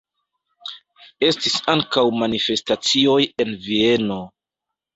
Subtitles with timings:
[1.27, 4.21] Estis ankaŭ manifestacioj en Vieno.